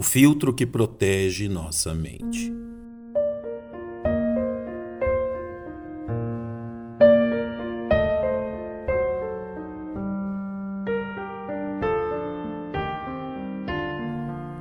[0.00, 2.50] o filtro que protege nossa mente.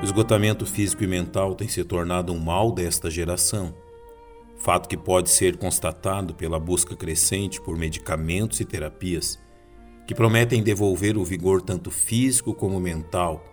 [0.00, 3.72] O esgotamento físico e mental tem se tornado um mal desta geração,
[4.56, 9.38] fato que pode ser constatado pela busca crescente por medicamentos e terapias
[10.08, 13.49] que prometem devolver o vigor tanto físico como mental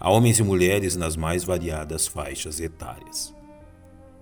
[0.00, 3.34] a homens e mulheres nas mais variadas faixas etárias.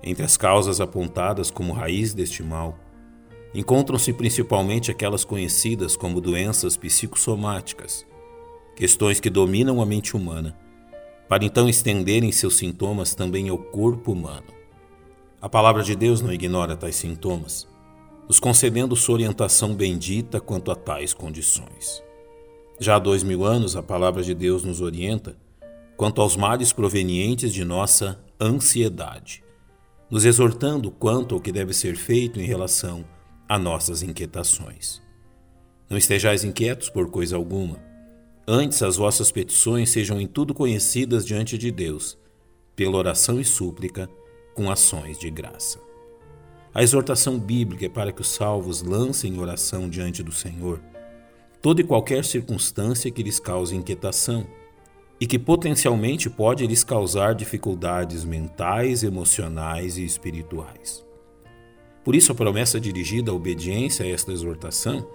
[0.02, 2.76] Entre as causas apontadas como raiz deste mal,
[3.54, 8.04] encontram-se principalmente aquelas conhecidas como doenças psicossomáticas,
[8.74, 10.56] questões que dominam a mente humana
[11.28, 14.46] para então estenderem seus sintomas também ao corpo humano.
[15.40, 17.68] A palavra de Deus não ignora tais sintomas,
[18.26, 22.02] nos concedendo sua orientação bendita quanto a tais condições.
[22.80, 25.36] Já há dois mil anos, a palavra de Deus nos orienta
[25.98, 29.44] quanto aos males provenientes de nossa ansiedade,
[30.10, 33.04] nos exortando quanto ao que deve ser feito em relação
[33.46, 35.02] a nossas inquietações.
[35.90, 37.86] Não estejais inquietos por coisa alguma,
[38.50, 42.16] Antes as vossas petições sejam em tudo conhecidas diante de Deus,
[42.74, 44.08] pela oração e súplica,
[44.54, 45.78] com ações de graça.
[46.72, 50.80] A exortação bíblica é para que os salvos lancem oração diante do Senhor
[51.60, 54.46] toda e qualquer circunstância que lhes cause inquietação
[55.20, 61.04] e que potencialmente pode lhes causar dificuldades mentais, emocionais e espirituais.
[62.04, 65.06] Por isso, a promessa dirigida à obediência a esta exortação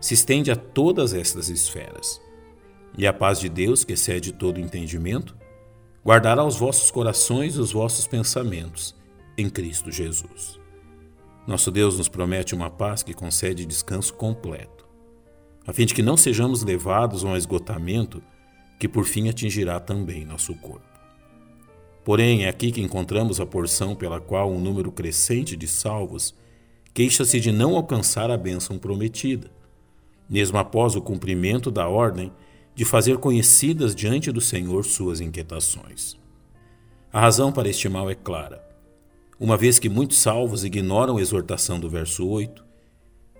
[0.00, 2.20] se estende a todas estas esferas
[2.96, 5.36] e a paz de Deus, que excede todo entendimento,
[6.04, 8.94] guardará os vossos corações e os vossos pensamentos
[9.36, 10.58] em Cristo Jesus.
[11.46, 14.86] Nosso Deus nos promete uma paz que concede descanso completo,
[15.66, 18.22] a fim de que não sejamos levados a um esgotamento
[18.78, 20.86] que por fim atingirá também nosso corpo.
[22.04, 26.34] Porém, é aqui que encontramos a porção pela qual um número crescente de salvos
[26.94, 29.50] queixa-se de não alcançar a bênção prometida,
[30.28, 32.32] mesmo após o cumprimento da ordem
[32.74, 36.16] de fazer conhecidas diante do Senhor suas inquietações.
[37.12, 38.64] A razão para este mal é clara.
[39.38, 42.64] Uma vez que muitos salvos ignoram a exortação do verso 8,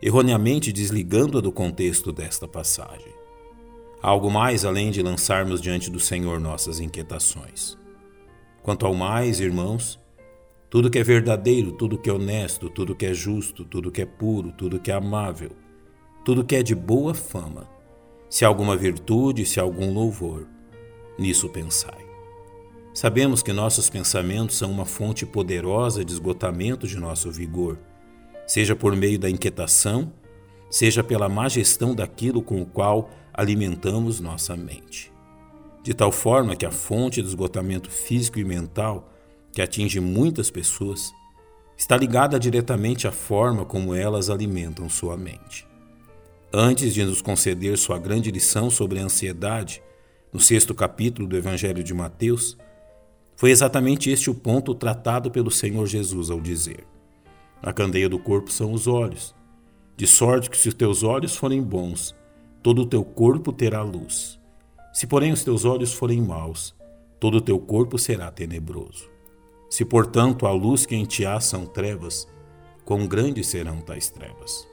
[0.00, 3.17] erroneamente desligando-a do contexto desta passagem.
[4.00, 7.76] Algo mais além de lançarmos diante do Senhor nossas inquietações.
[8.62, 9.98] Quanto ao mais, irmãos,
[10.70, 14.06] tudo que é verdadeiro, tudo que é honesto, tudo que é justo, tudo que é
[14.06, 15.50] puro, tudo que é amável,
[16.24, 17.68] tudo que é de boa fama,
[18.30, 20.46] se alguma virtude, se algum louvor,
[21.18, 22.06] nisso pensai.
[22.94, 27.78] Sabemos que nossos pensamentos são uma fonte poderosa de esgotamento de nosso vigor,
[28.46, 30.12] seja por meio da inquietação,
[30.70, 35.12] seja pela má gestão daquilo com o qual alimentamos nossa mente.
[35.84, 39.12] De tal forma que a fonte do esgotamento físico e mental,
[39.52, 41.12] que atinge muitas pessoas,
[41.76, 45.64] está ligada diretamente à forma como elas alimentam sua mente.
[46.52, 49.80] Antes de nos conceder sua grande lição sobre a ansiedade,
[50.32, 52.58] no sexto capítulo do Evangelho de Mateus,
[53.36, 56.84] foi exatamente este o ponto tratado pelo Senhor Jesus ao dizer:
[57.62, 59.32] A candeia do corpo são os olhos,
[59.96, 62.17] de sorte que se os teus olhos forem bons,
[62.68, 64.38] todo o teu corpo terá luz.
[64.92, 66.76] Se, porém, os teus olhos forem maus,
[67.18, 69.08] todo o teu corpo será tenebroso.
[69.70, 72.28] Se, portanto, a luz que em ti há são trevas,
[72.84, 74.68] quão grandes serão tais trevas?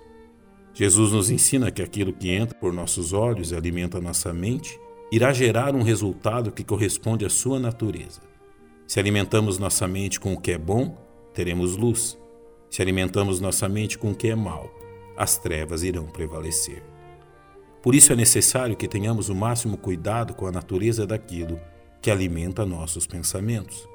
[0.74, 4.78] Jesus nos ensina que aquilo que entra por nossos olhos e alimenta nossa mente
[5.10, 8.20] irá gerar um resultado que corresponde à sua natureza.
[8.86, 10.98] Se alimentamos nossa mente com o que é bom,
[11.34, 12.18] teremos luz.
[12.70, 14.70] Se alimentamos nossa mente com o que é mal,
[15.16, 16.95] as trevas irão prevalecer.
[17.86, 21.60] Por isso é necessário que tenhamos o máximo cuidado com a natureza daquilo
[22.02, 23.88] que alimenta nossos pensamentos.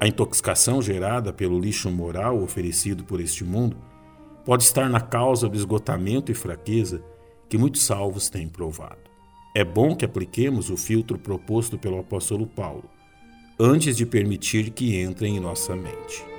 [0.00, 3.76] A intoxicação gerada pelo lixo moral oferecido por este mundo
[4.46, 7.04] pode estar na causa do esgotamento e fraqueza
[7.46, 9.10] que muitos salvos têm provado.
[9.54, 12.88] É bom que apliquemos o filtro proposto pelo apóstolo Paulo,
[13.60, 16.33] antes de permitir que entrem em nossa mente.